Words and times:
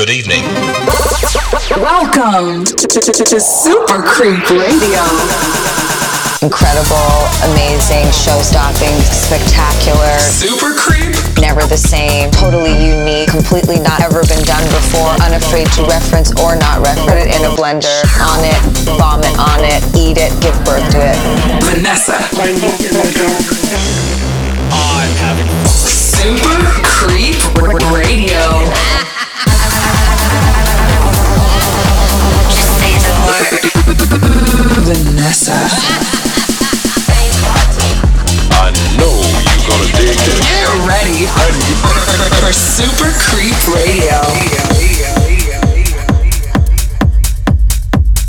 Good 0.00 0.16
evening. 0.16 0.40
Welcome 1.76 2.64
to, 2.64 2.86
to, 2.88 3.00
to, 3.04 3.12
to 3.12 3.36
Super 3.38 4.00
Creep 4.00 4.48
Radio. 4.48 5.04
Incredible, 6.40 7.28
amazing, 7.52 8.08
show-stopping, 8.08 8.96
spectacular. 9.04 10.16
Super 10.16 10.72
Creep. 10.72 11.12
Never 11.36 11.60
the 11.68 11.76
same, 11.76 12.30
totally 12.30 12.72
unique, 12.80 13.28
completely 13.28 13.76
not 13.76 14.00
ever 14.00 14.24
been 14.24 14.40
done 14.48 14.64
before, 14.72 15.12
unafraid 15.20 15.68
to 15.76 15.84
reference 15.84 16.32
or 16.40 16.56
not 16.56 16.80
reference. 16.80 17.04
Put 17.04 17.20
it 17.20 17.36
in 17.36 17.44
a 17.44 17.52
blender, 17.52 17.92
on 18.24 18.40
it, 18.40 18.56
vomit 18.96 19.36
on 19.36 19.60
it, 19.60 19.84
eat 19.92 20.16
it, 20.16 20.32
give 20.40 20.56
birth 20.64 20.88
to 20.96 21.00
it. 21.12 21.20
Vanessa. 21.76 22.16
I'm 24.72 25.12
having 25.20 25.44
Super 25.68 26.56
Creep 26.88 27.36
Radio. 27.92 29.04
Vanessa. 34.62 35.56
I 38.52 38.70
know 38.98 39.16
you're 39.40 39.64
gonna 39.66 39.88
dig 39.96 40.16
this. 40.18 40.40
Get 40.40 40.68
ready 40.86 41.24
for 42.40 42.52
Super 42.52 43.10
Creep 43.18 43.56
Radio. 43.74 44.20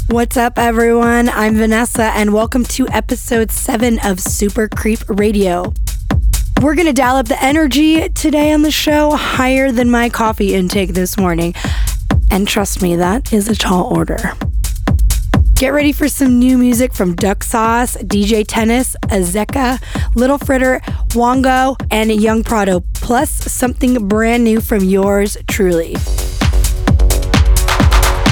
What's 0.10 0.38
up, 0.38 0.58
everyone? 0.58 1.28
I'm 1.30 1.56
Vanessa, 1.56 2.12
and 2.16 2.34
welcome 2.34 2.64
to 2.66 2.88
episode 2.90 3.52
7 3.52 4.00
of 4.00 4.20
Super 4.22 4.70
Creep 4.70 5.00
Radio. 5.10 5.74
We're 6.62 6.76
going 6.76 6.88
to 6.88 6.94
dial 6.94 7.16
up 7.18 7.28
the 7.28 7.44
energy 7.44 8.08
today 8.10 8.54
on 8.54 8.62
the 8.62 8.72
show 8.72 9.16
higher 9.16 9.72
than 9.72 9.90
my 9.90 10.10
coffee 10.10 10.54
intake 10.54 10.94
this 10.94 11.18
morning. 11.18 11.56
And 12.30 12.48
trust 12.48 12.82
me, 12.82 12.96
that 12.96 13.34
is 13.34 13.50
a 13.50 13.56
tall 13.56 13.86
order. 13.94 14.34
Get 15.62 15.74
ready 15.74 15.92
for 15.92 16.10
some 16.10 16.40
new 16.40 16.58
music 16.58 16.92
from 16.92 17.14
Duck 17.16 17.44
Sauce, 17.44 17.96
DJ 17.98 18.44
Tennis, 18.48 18.96
Azzecca, 19.10 19.80
Little 20.16 20.40
Fritter, 20.40 20.80
Wongo, 21.10 21.76
and 21.92 22.12
YUNG 22.12 22.44
PRADO, 22.44 22.80
plus 22.96 23.30
something 23.30 24.08
brand 24.08 24.44
new 24.44 24.60
from 24.60 24.84
yours 24.84 25.38
truly. 25.48 25.94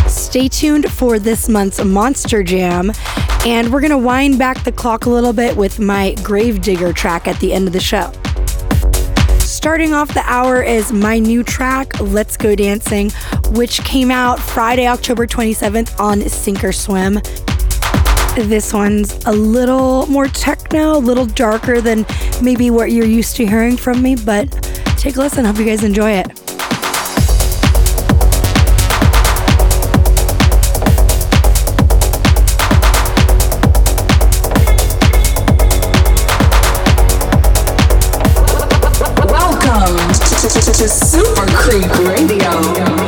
Stay 0.07 0.47
tuned 0.47 0.91
for 0.91 1.19
this 1.19 1.47
month's 1.47 1.83
Monster 1.83 2.41
Jam, 2.41 2.91
and 3.45 3.71
we're 3.71 3.81
gonna 3.81 3.95
wind 3.95 4.39
back 4.39 4.63
the 4.63 4.71
clock 4.71 5.05
a 5.05 5.11
little 5.11 5.31
bit 5.31 5.55
with 5.55 5.79
my 5.79 6.15
Gravedigger 6.23 6.93
track 6.93 7.27
at 7.27 7.39
the 7.39 7.53
end 7.53 7.67
of 7.67 7.73
the 7.73 7.79
show. 7.79 8.11
Starting 9.59 9.93
off 9.93 10.13
the 10.13 10.23
hour 10.25 10.63
is 10.63 10.93
my 10.93 11.19
new 11.19 11.43
track, 11.43 11.99
Let's 11.99 12.37
Go 12.37 12.55
Dancing, 12.55 13.11
which 13.49 13.83
came 13.83 14.09
out 14.09 14.39
Friday, 14.39 14.87
October 14.87 15.27
27th 15.27 15.99
on 15.99 16.21
Sink 16.29 16.63
or 16.63 16.71
Swim. 16.71 17.15
This 18.47 18.71
one's 18.71 19.21
a 19.25 19.33
little 19.33 20.07
more 20.07 20.27
techno, 20.27 20.95
a 20.95 20.97
little 20.97 21.25
darker 21.25 21.81
than 21.81 22.05
maybe 22.41 22.71
what 22.71 22.93
you're 22.93 23.05
used 23.05 23.35
to 23.35 23.45
hearing 23.45 23.75
from 23.75 24.01
me, 24.01 24.15
but 24.15 24.49
take 24.97 25.17
a 25.17 25.19
listen. 25.19 25.43
Hope 25.43 25.57
you 25.57 25.65
guys 25.65 25.83
enjoy 25.83 26.11
it. 26.11 26.48
To, 40.79 40.87
Super 40.87 41.45
Creep 41.47 41.91
Radio. 42.07 42.98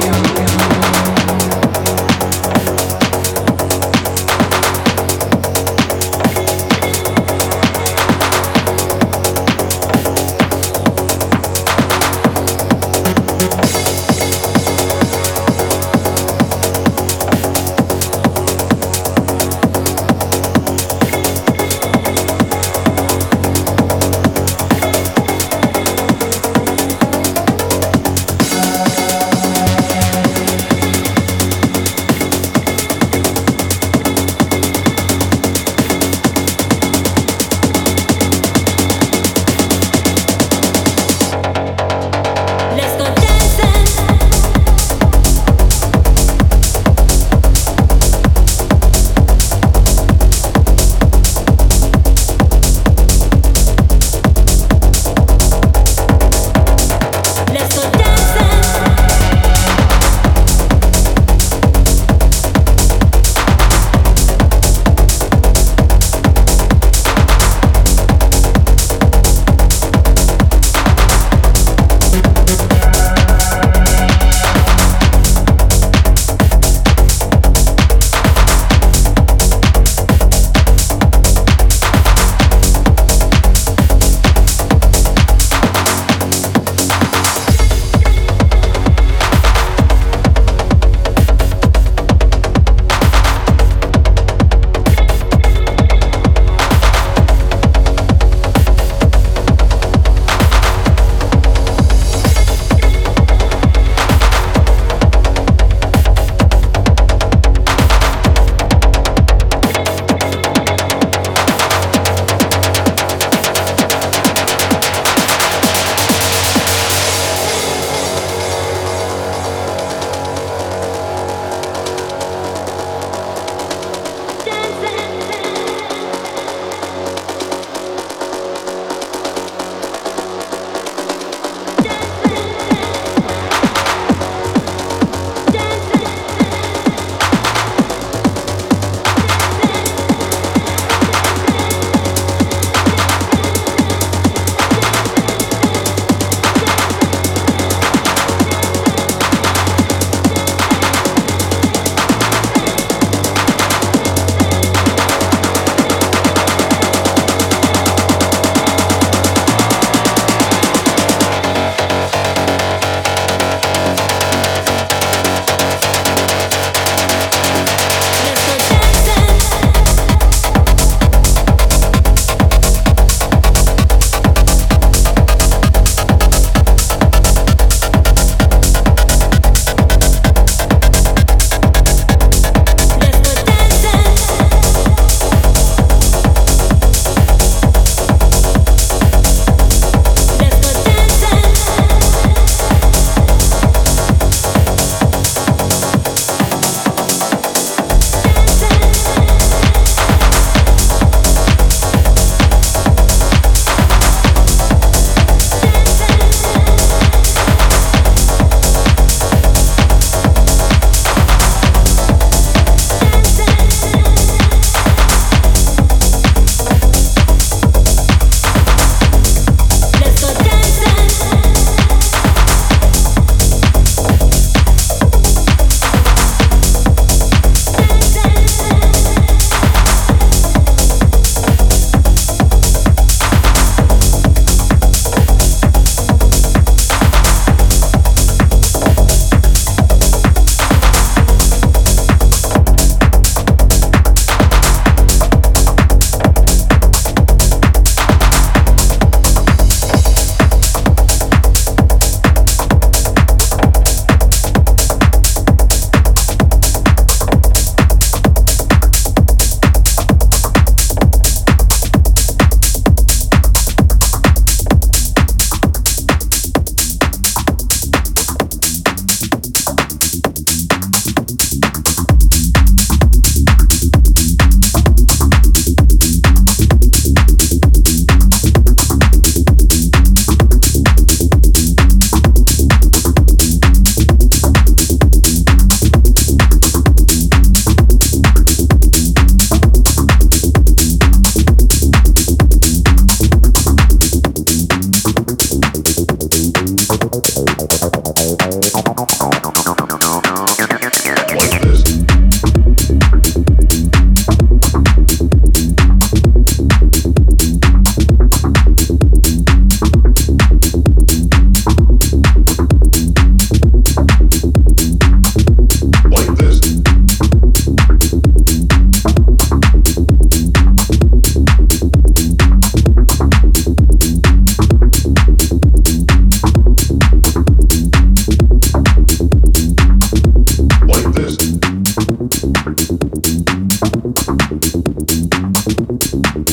Thank 336.24 336.52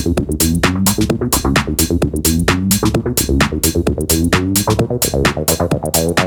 you. 6.09 6.18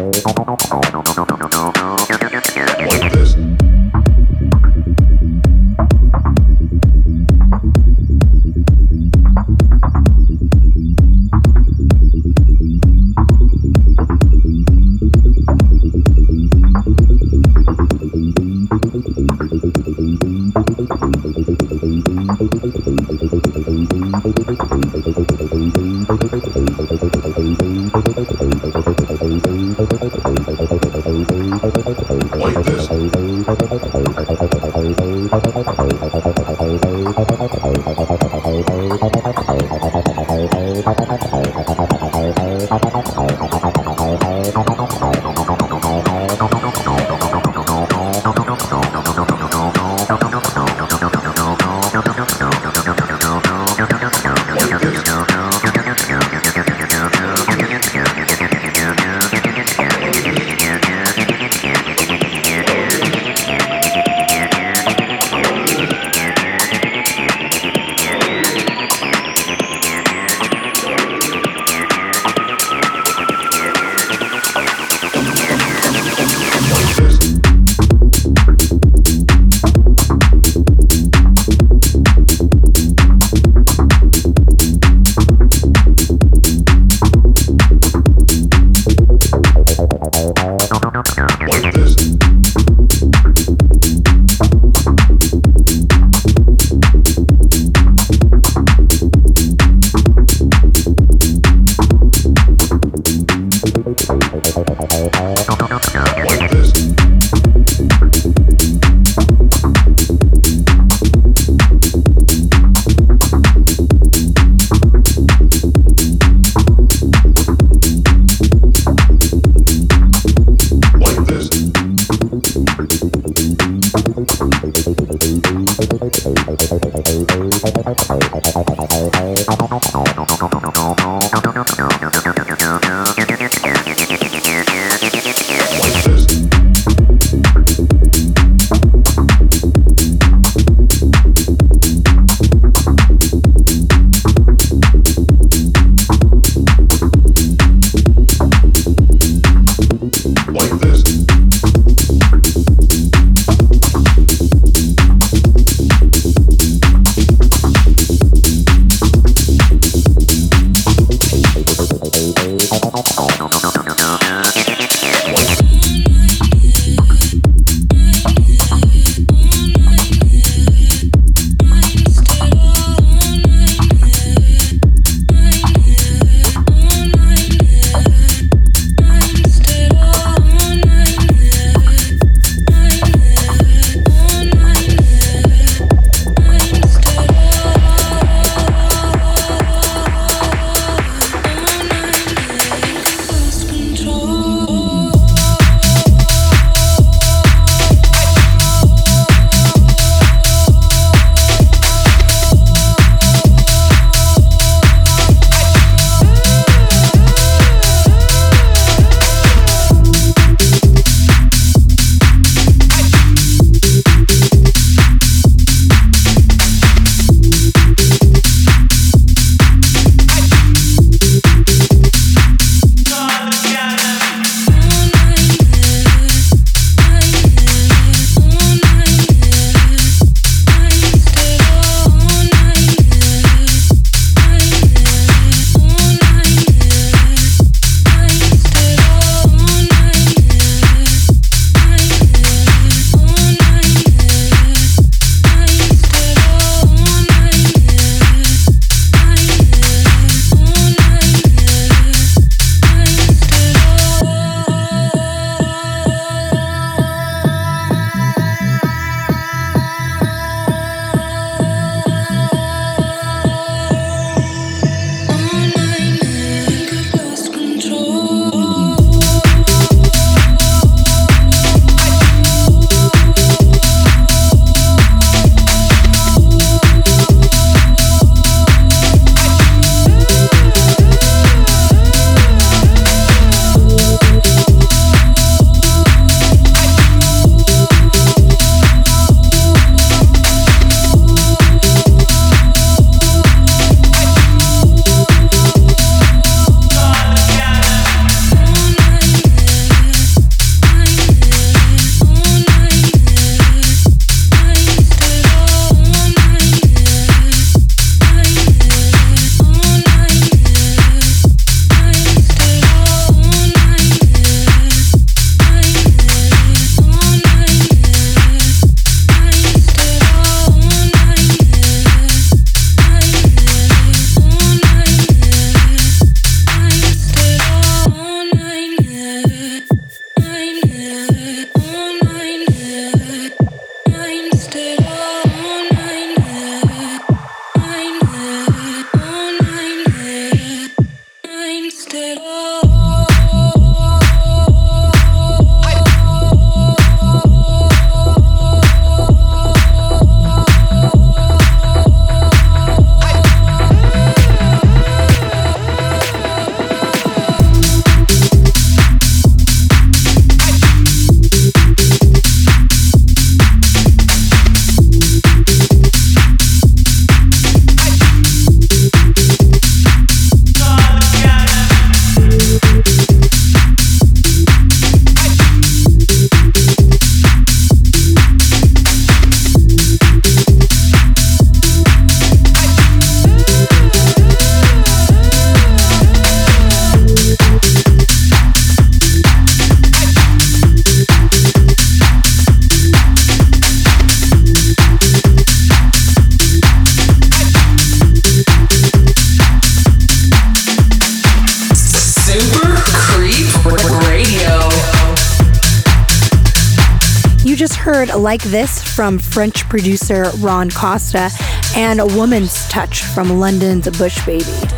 Like 408.51 408.63
This 408.63 409.01
from 409.01 409.39
French 409.39 409.87
producer 409.87 410.51
Ron 410.57 410.89
Costa 410.91 411.49
and 411.95 412.19
A 412.19 412.25
Woman's 412.25 412.85
Touch 412.89 413.23
from 413.23 413.61
London's 413.61 414.09
Bush 414.17 414.45
Baby. 414.45 414.90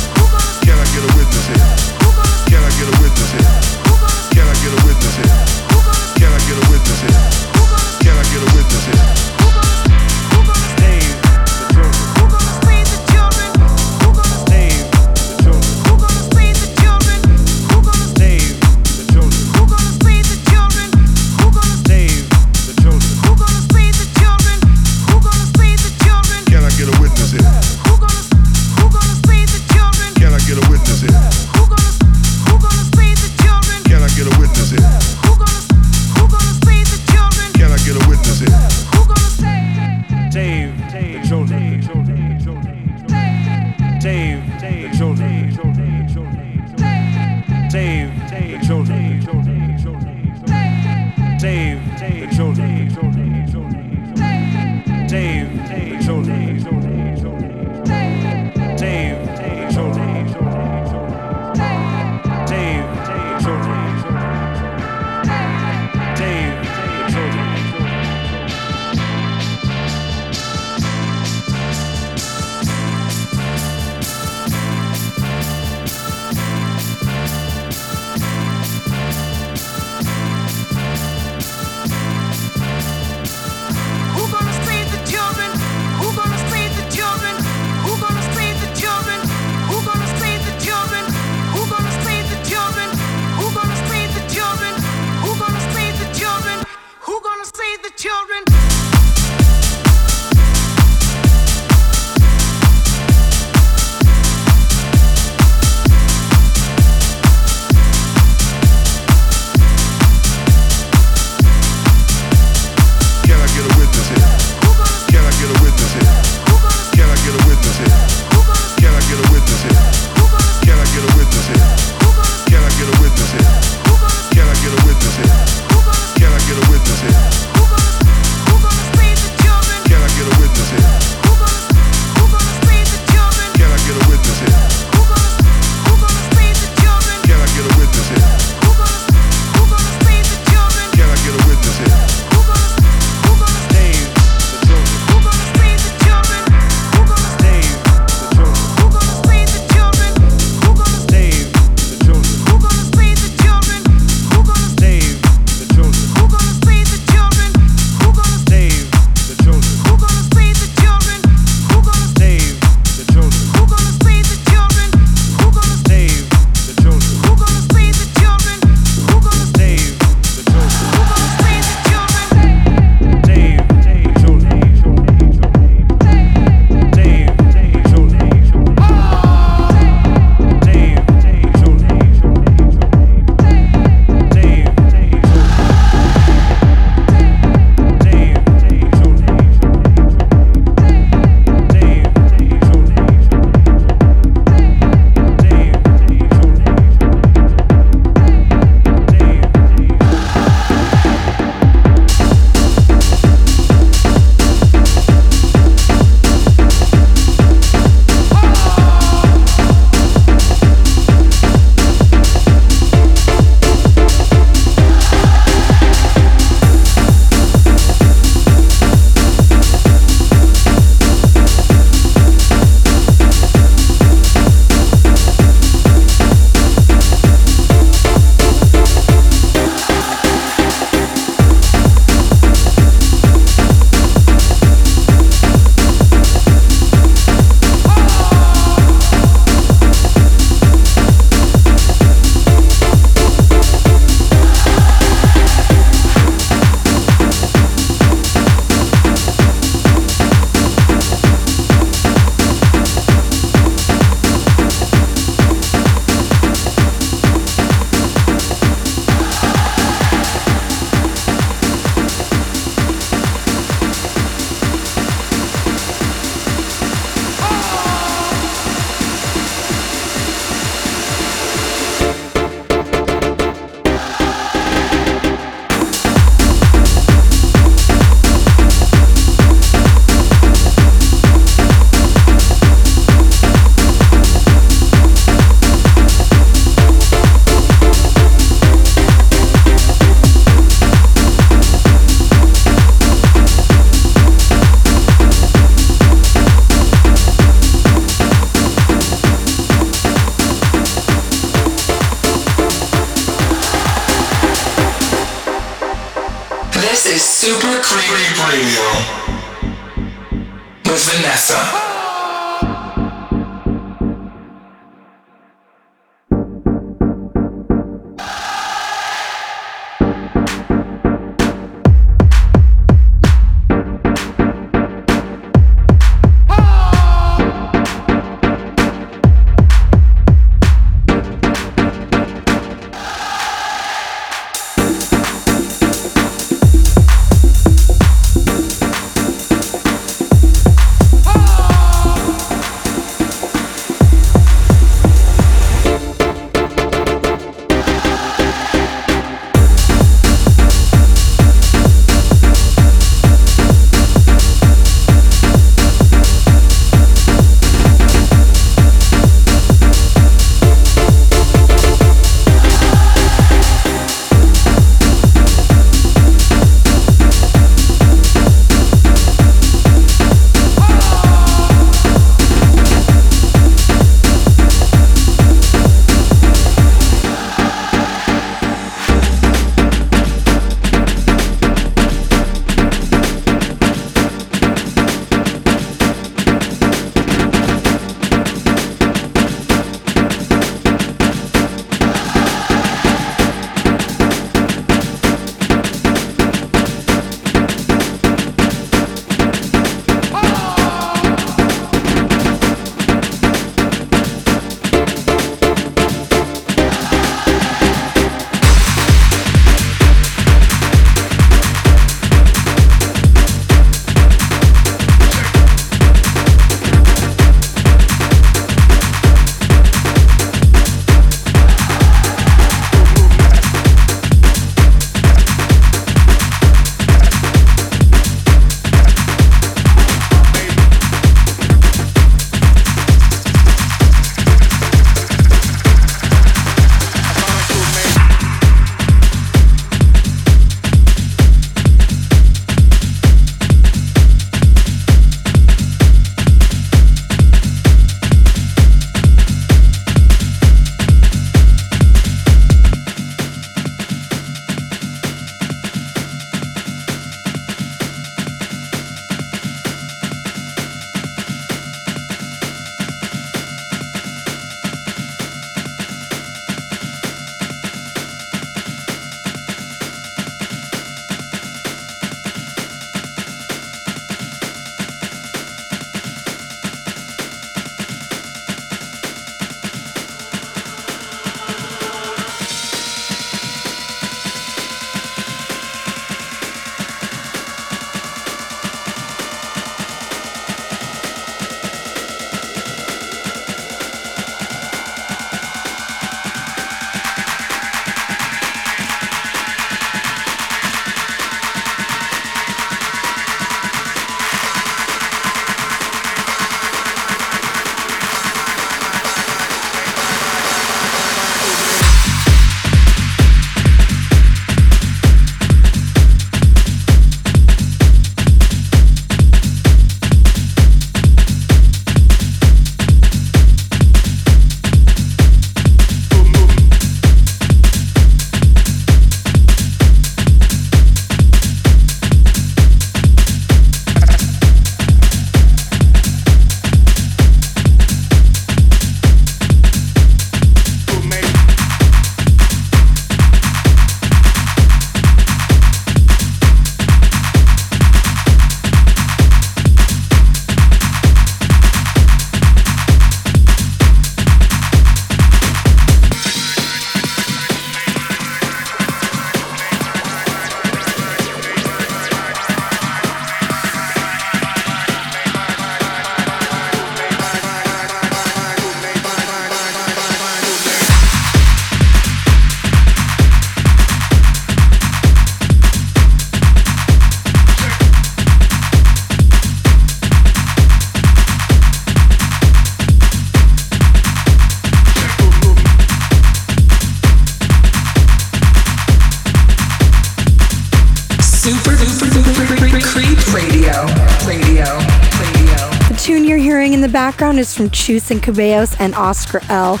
Is 597.62 597.76
from 597.76 597.90
Chus 597.90 598.32
and 598.32 598.42
Ceballos 598.42 598.96
and 598.98 599.14
Oscar 599.14 599.60
L. 599.68 600.00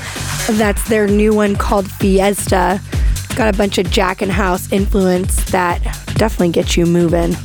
That's 0.50 0.82
their 0.88 1.06
new 1.06 1.32
one 1.32 1.54
called 1.54 1.88
Fiesta. 1.88 2.80
Got 3.36 3.54
a 3.54 3.56
bunch 3.56 3.78
of 3.78 3.88
Jackin' 3.88 4.30
House 4.30 4.72
influence 4.72 5.44
that 5.52 5.80
definitely 6.16 6.50
gets 6.50 6.76
you 6.76 6.86
moving. 6.86 7.36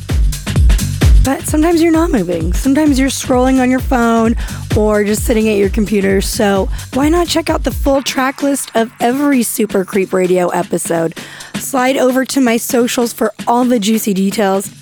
But 1.23 1.43
sometimes 1.43 1.83
you're 1.83 1.91
not 1.91 2.09
moving. 2.09 2.51
Sometimes 2.53 2.97
you're 2.97 3.09
scrolling 3.09 3.61
on 3.61 3.69
your 3.69 3.79
phone 3.79 4.33
or 4.75 5.03
just 5.03 5.23
sitting 5.23 5.49
at 5.49 5.57
your 5.59 5.69
computer. 5.69 6.19
So 6.19 6.67
why 6.95 7.09
not 7.09 7.27
check 7.27 7.51
out 7.51 7.63
the 7.63 7.71
full 7.71 8.01
track 8.01 8.41
list 8.41 8.71
of 8.73 8.91
every 8.99 9.43
Super 9.43 9.85
Creep 9.85 10.13
Radio 10.13 10.47
episode? 10.47 11.15
Slide 11.59 11.95
over 11.95 12.25
to 12.25 12.41
my 12.41 12.57
socials 12.57 13.13
for 13.13 13.35
all 13.45 13.65
the 13.65 13.77
juicy 13.77 14.15
details 14.15 14.73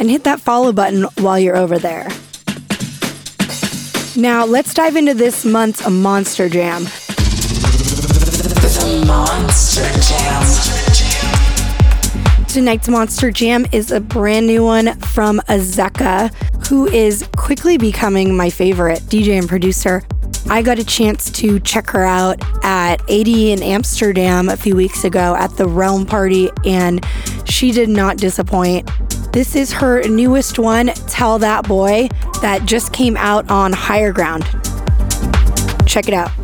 and 0.00 0.08
hit 0.08 0.24
that 0.24 0.40
follow 0.40 0.72
button 0.72 1.02
while 1.18 1.38
you're 1.38 1.54
over 1.56 1.78
there. 1.78 2.08
Now, 4.16 4.44
let's 4.44 4.72
dive 4.72 4.94
into 4.94 5.12
this 5.12 5.44
month's 5.44 5.90
Monster 5.90 6.48
Jam. 6.48 6.84
The 6.84 9.02
Monster 9.04 9.82
Jam. 10.00 10.44
Tonight's 12.46 12.88
Monster 12.88 13.32
Jam 13.32 13.66
is 13.72 13.90
a 13.90 13.98
brand 13.98 14.46
new 14.46 14.62
one 14.62 14.96
from 15.00 15.40
Azzecca, 15.48 16.32
who 16.68 16.86
is 16.86 17.28
quickly 17.36 17.76
becoming 17.76 18.36
my 18.36 18.50
favorite 18.50 19.00
DJ 19.00 19.36
and 19.36 19.48
producer. 19.48 20.04
I 20.48 20.62
got 20.62 20.78
a 20.78 20.84
chance 20.84 21.28
to 21.32 21.58
check 21.58 21.90
her 21.90 22.04
out 22.04 22.40
at 22.62 23.02
ADE 23.08 23.26
in 23.26 23.64
Amsterdam 23.64 24.48
a 24.48 24.56
few 24.56 24.76
weeks 24.76 25.02
ago 25.02 25.34
at 25.34 25.56
the 25.56 25.66
Realm 25.66 26.06
Party, 26.06 26.50
and 26.64 27.04
she 27.46 27.72
did 27.72 27.88
not 27.88 28.18
disappoint. 28.18 28.88
This 29.34 29.56
is 29.56 29.72
her 29.72 30.00
newest 30.04 30.60
one, 30.60 30.86
Tell 31.08 31.40
That 31.40 31.66
Boy, 31.66 32.08
that 32.40 32.66
just 32.66 32.92
came 32.92 33.16
out 33.16 33.50
on 33.50 33.72
Higher 33.72 34.12
Ground. 34.12 34.44
Check 35.88 36.06
it 36.06 36.14
out. 36.14 36.43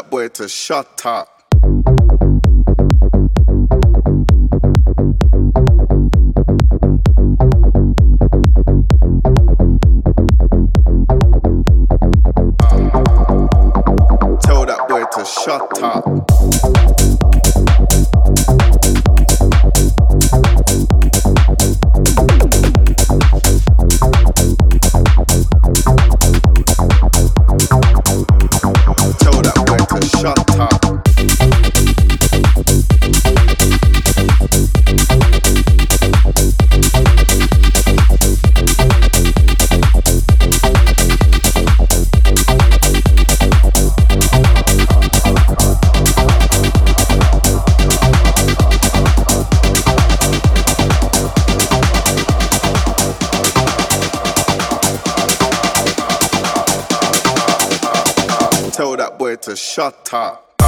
That 0.00 0.10
boy 0.10 0.28
to 0.28 0.48
shut 0.48 1.04
up. 1.04 1.99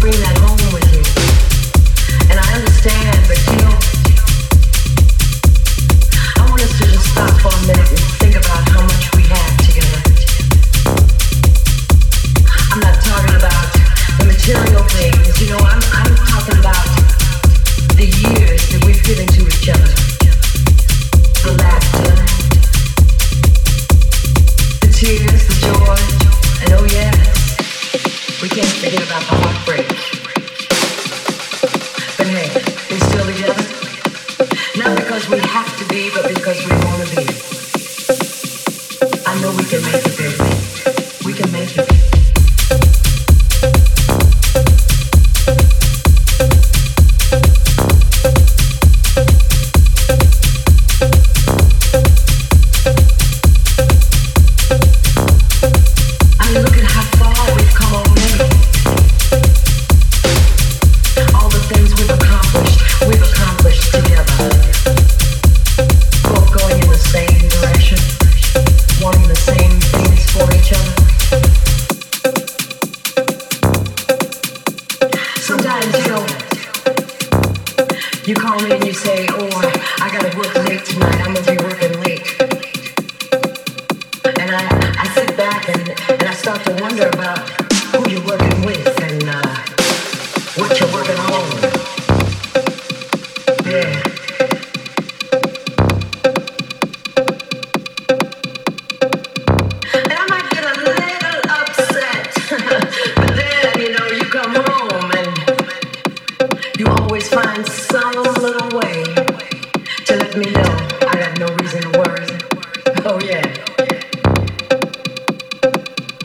bring 0.00 0.12
that 0.12 0.49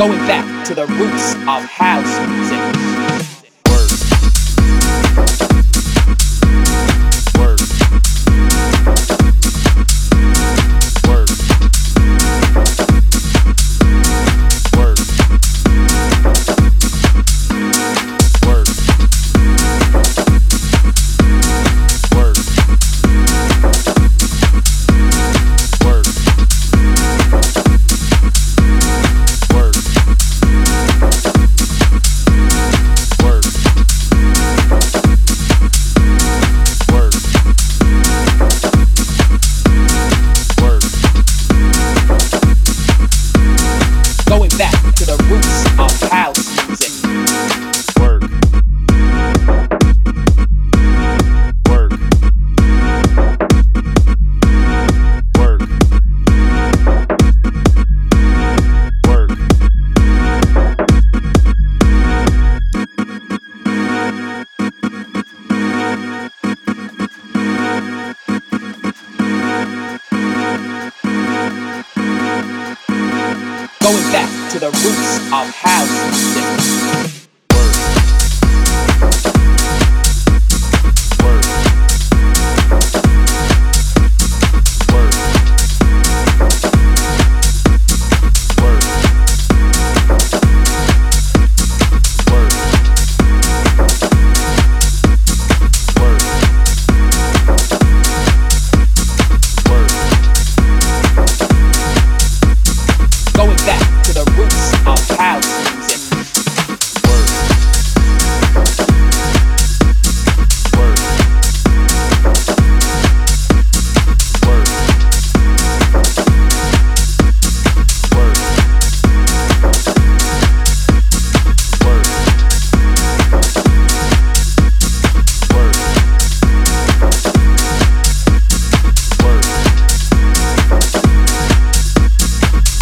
Going 0.00 0.18
back 0.20 0.64
to 0.64 0.74
the 0.74 0.86
roots 0.86 1.34
of 1.34 1.62
house 1.68 2.26
music. 2.30 2.59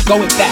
Going 0.09 0.27
back 0.39 0.48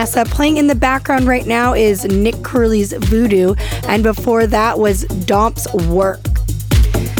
VNSSA. 0.00 0.30
Playing 0.30 0.56
in 0.56 0.66
the 0.66 0.74
background 0.74 1.26
right 1.26 1.46
now 1.46 1.74
is 1.74 2.04
Nick 2.04 2.42
Curly's 2.42 2.92
Voodoo, 2.92 3.54
and 3.86 4.02
before 4.02 4.46
that 4.46 4.78
was 4.78 5.04
Domp's 5.04 5.72
Work. 5.88 6.20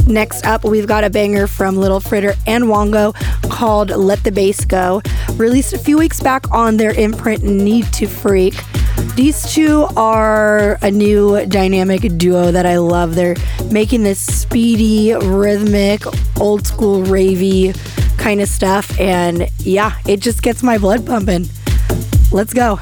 Next 0.07 0.47
up, 0.47 0.65
we've 0.65 0.87
got 0.87 1.05
a 1.05 1.11
banger 1.11 1.47
from 1.47 1.77
Little 1.77 2.01
Fritter 2.01 2.35
and 2.47 2.65
Wongo 2.65 3.15
called 3.51 3.91
Let 3.91 4.25
the 4.25 4.33
Bass 4.33 4.65
Go, 4.65 5.03
released 5.35 5.73
a 5.73 5.79
few 5.79 5.99
weeks 5.99 6.21
back 6.21 6.51
on 6.51 6.79
their 6.79 6.93
imprint 6.93 7.45
Need 7.45 7.93
to 7.95 8.07
Freak. 8.07 8.55
These 9.15 9.53
two 9.53 9.87
are 9.97 10.79
a 10.83 10.91
new 10.91 11.45
dynamic 11.47 12.17
duo 12.17 12.51
that 12.51 12.67
I 12.67 12.79
love. 12.79 13.15
They're 13.15 13.37
making 13.71 14.03
this 14.03 14.19
speedy, 14.19 15.15
rhythmic, 15.15 16.03
old 16.41 16.67
school 16.67 17.03
ravey 17.03 17.77
kind 18.17 18.41
of 18.41 18.49
stuff, 18.49 18.99
and 18.99 19.49
yeah, 19.59 19.97
it 20.07 20.21
just 20.21 20.43
gets 20.43 20.63
my 20.63 20.79
blood 20.79 21.07
pumping. 21.07 21.49
Let's 22.33 22.55
go. 22.55 22.79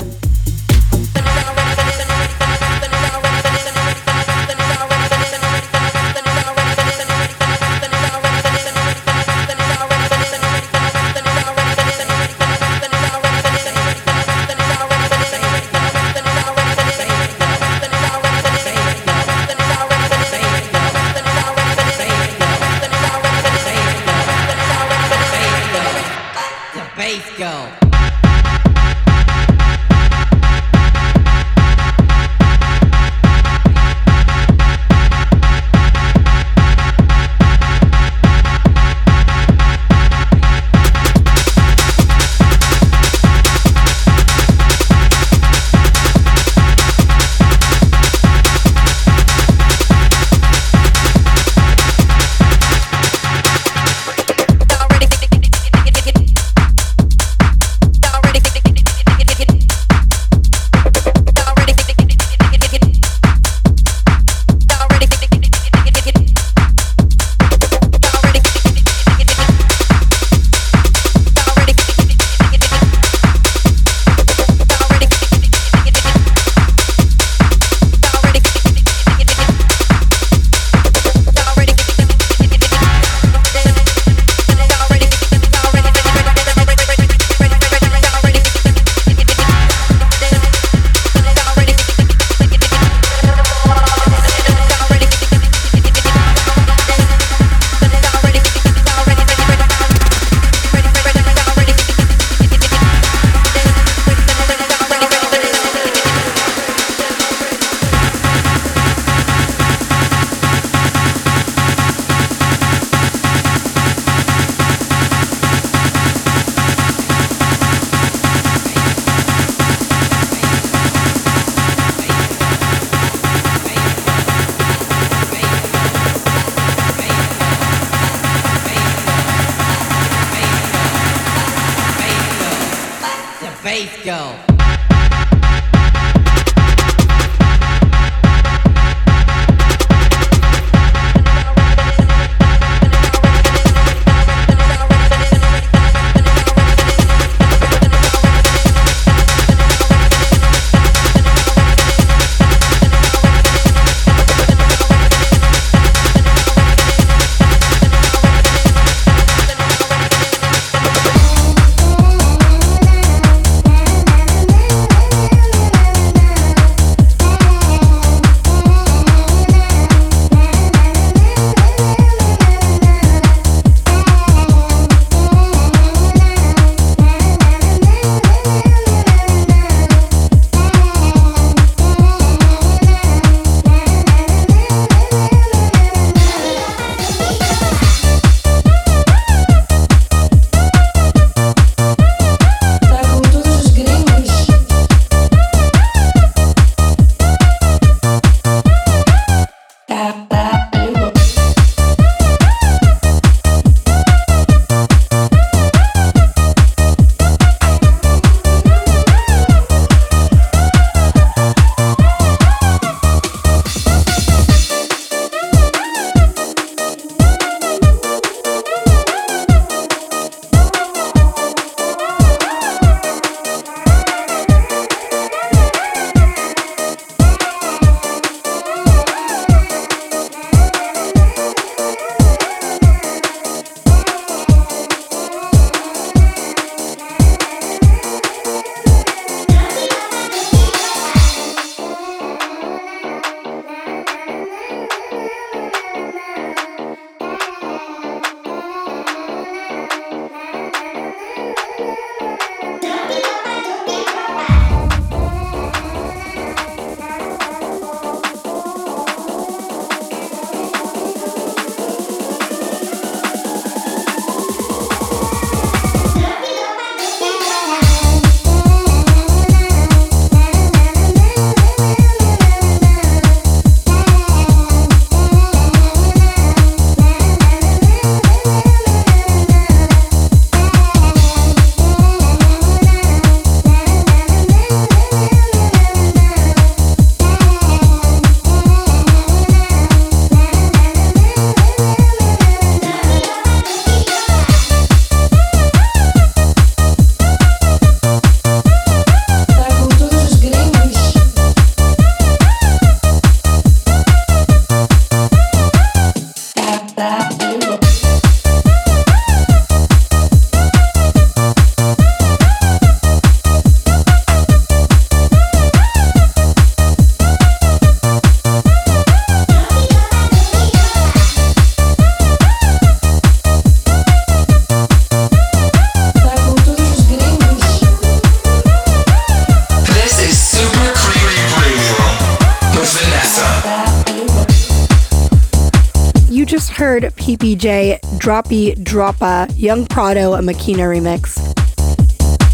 PPJ, 337.59 338.01
Droppy 338.19 338.77
Droppa, 338.77 339.53
YUNG 339.57 339.87
PRADO, 339.87 340.35
a 340.35 340.39
Makina 340.39 340.87
remix. 340.87 341.37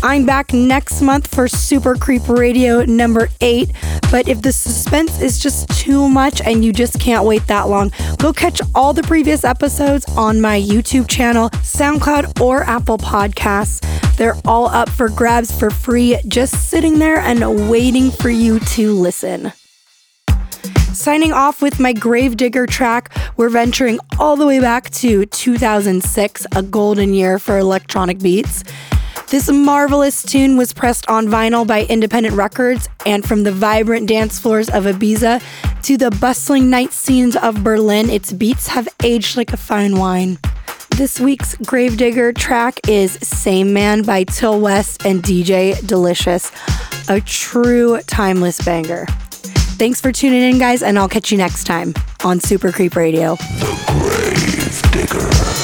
I'm 0.02 0.26
back 0.26 0.52
next 0.52 1.00
month 1.00 1.26
for 1.26 1.48
Super 1.48 1.94
Creep 1.94 2.28
Radio 2.28 2.84
number 2.84 3.28
8. 3.40 3.70
But 4.11 4.28
if 4.28 4.42
the 4.42 4.52
suspense 4.52 5.20
is 5.20 5.38
just 5.38 5.68
too 5.78 6.09
much 6.09 6.40
and 6.42 6.64
you 6.64 6.72
just 6.72 7.00
can't 7.00 7.24
wait 7.24 7.46
that 7.46 7.68
long, 7.68 7.90
go 8.18 8.32
catch 8.32 8.61
all 8.74 8.92
the 8.92 9.02
previous 9.02 9.44
episodes 9.44 10.05
on 10.16 10.40
my 10.40 10.61
YouTube 10.61 11.09
channel, 11.09 11.50
SoundCloud, 11.50 12.40
or 12.40 12.64
Apple 12.64 12.98
Podcasts. 12.98 13.80
They're 14.16 14.36
all 14.44 14.68
up 14.68 14.88
for 14.88 15.09
grabs 15.09 15.59
for 15.59 15.70
free, 15.70 16.18
just 16.28 16.70
sitting 16.70 16.98
there 16.98 17.18
and 17.18 17.70
waiting 17.70 18.11
for 18.11 18.30
you 18.30 18.61
to 18.61 18.92
listen. 18.94 19.52
Signing 20.95 21.32
off 21.32 21.61
with 21.61 21.80
my 21.80 21.92
Gravedigger 21.92 22.66
track, 22.66 23.12
we're 23.36 23.49
venturing 23.49 23.99
all 24.20 24.36
the 24.36 24.47
way 24.47 24.61
back 24.61 24.90
to 24.90 25.26
2006, 25.26 26.47
a 26.55 26.62
golden 26.62 27.12
year 27.12 27.40
for 27.40 27.59
electronic 27.59 28.20
beats. 28.20 28.62
This 29.26 29.51
marvelous 29.51 30.22
tune 30.22 30.57
was 30.57 30.72
pressed 30.72 31.09
on 31.09 31.26
vinyl 31.26 31.66
by 31.66 31.82
independent 31.86 32.36
records, 32.36 32.88
and 33.05 33.24
from 33.24 33.42
the 33.42 33.51
vibrant 33.51 34.07
dance 34.07 34.38
floors 34.38 34.70
of 34.70 34.84
Ibiza 34.84 35.42
to 35.82 35.97
the 35.97 36.12
bustling 36.12 36.70
night 36.70 36.92
scenes 36.92 37.34
of 37.34 37.64
Berlin, 37.64 38.09
its 38.09 38.32
beats 38.32 38.68
have 38.68 38.88
aged 39.03 39.36
like 39.36 39.53
a 39.53 39.57
fine 39.57 39.97
wine. 39.97 40.38
This 40.90 41.18
week's 41.18 41.57
Gravedigger 41.57 42.32
track 42.32 42.78
is 42.88 43.14
Same 43.14 43.72
Man 43.72 44.03
by 44.03 44.22
Till 44.22 44.61
West 44.61 45.05
and 45.05 45.24
DJ 45.24 45.84
Delicious, 45.84 46.53
a 47.09 47.20
true 47.20 48.01
timeless 48.07 48.64
banger. 48.64 49.09
Thanks 49.76 50.00
for 50.00 50.12
tuning 50.12 50.42
in, 50.42 50.58
guys, 50.58 50.82
and 50.82 50.98
I'll 50.98 51.08
catch 51.08 51.32
you 51.32 51.38
next 51.38 51.64
time 51.64 51.94
on 52.24 52.40
Super 52.40 52.70
Creep 52.70 52.94
Radio. 52.96 53.36
Hey 54.94 55.63